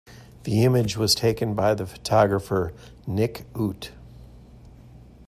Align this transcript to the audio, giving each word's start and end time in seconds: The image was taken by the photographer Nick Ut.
The 0.45 0.63
image 0.65 0.97
was 0.97 1.13
taken 1.13 1.53
by 1.53 1.75
the 1.75 1.85
photographer 1.85 2.73
Nick 3.05 3.43
Ut. 3.53 3.91